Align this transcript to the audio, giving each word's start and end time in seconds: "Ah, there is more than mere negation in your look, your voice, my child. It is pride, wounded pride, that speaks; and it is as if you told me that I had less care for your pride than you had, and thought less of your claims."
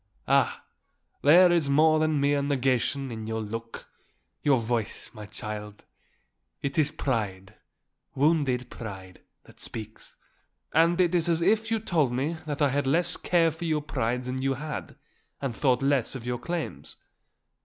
"Ah, 0.27 0.63
there 1.21 1.51
is 1.51 1.69
more 1.69 1.99
than 1.99 2.19
mere 2.19 2.41
negation 2.41 3.11
in 3.11 3.27
your 3.27 3.39
look, 3.39 3.85
your 4.41 4.57
voice, 4.57 5.11
my 5.13 5.27
child. 5.27 5.83
It 6.63 6.79
is 6.79 6.89
pride, 6.89 7.53
wounded 8.15 8.71
pride, 8.71 9.21
that 9.43 9.59
speaks; 9.59 10.15
and 10.73 10.99
it 10.99 11.13
is 11.13 11.29
as 11.29 11.43
if 11.43 11.69
you 11.69 11.77
told 11.77 12.11
me 12.11 12.33
that 12.47 12.63
I 12.63 12.69
had 12.69 12.87
less 12.87 13.15
care 13.15 13.51
for 13.51 13.65
your 13.65 13.83
pride 13.83 14.23
than 14.23 14.41
you 14.41 14.55
had, 14.55 14.95
and 15.39 15.55
thought 15.55 15.83
less 15.83 16.15
of 16.15 16.25
your 16.25 16.39
claims." 16.39 16.97